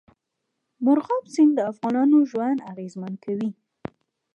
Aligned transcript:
مورغاب 0.83 1.23
سیند 1.33 1.51
د 1.55 1.59
افغانانو 1.71 2.17
ژوند 2.31 2.59
اغېزمن 2.71 3.13
کوي. 3.23 3.49